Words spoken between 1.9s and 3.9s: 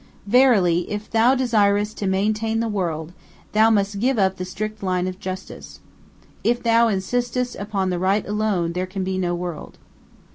to maintain the world, Thou